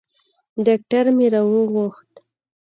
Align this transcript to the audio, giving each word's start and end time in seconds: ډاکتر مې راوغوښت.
ډاکتر 0.65 1.05
مې 1.17 1.25
راوغوښت. 1.33 2.11